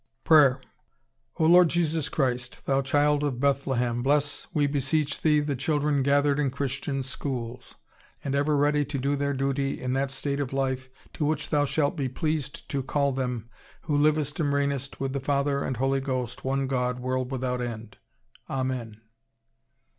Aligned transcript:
PRAYER 0.23 0.59
O 1.37 1.45
Lord 1.45 1.69
Jesus 1.69 2.09
Christ, 2.09 2.65
Thou 2.65 2.81
Child 2.81 3.23
of 3.23 3.39
Bethlehem, 3.39 4.01
bless, 4.01 4.47
we 4.51 4.65
beseech 4.65 5.21
Thee, 5.21 5.41
the 5.41 5.55
children 5.55 6.01
gathered 6.01 6.39
in 6.39 6.49
Christian 6.49 7.03
schools; 7.03 7.75
may 8.25 8.31
they 8.31 8.31
be 8.31 8.31
truthful, 8.31 8.31
pure, 8.31 8.31
obedient, 8.31 8.35
and 8.35 8.35
ever 8.35 8.57
ready 8.57 8.85
to 9.07 9.09
do 9.09 9.15
their 9.15 9.33
duty 9.35 9.79
in 9.79 9.93
that 9.93 10.09
state 10.09 10.39
of 10.39 10.51
life 10.53 10.89
to 11.13 11.23
which 11.23 11.49
Thou 11.51 11.65
shalt 11.65 11.95
be 11.95 12.09
pleased 12.09 12.67
to 12.69 12.81
call 12.81 13.11
them, 13.11 13.47
Who 13.81 13.95
livest 13.95 14.39
and 14.39 14.51
reignest 14.51 14.99
with 14.99 15.13
the 15.13 15.19
Father 15.19 15.63
and 15.63 15.77
Holy 15.77 16.01
Ghost, 16.01 16.43
one 16.43 16.65
God, 16.65 16.99
world 16.99 17.31
without 17.31 17.61
end. 17.61 17.97
Amen. 18.49 19.01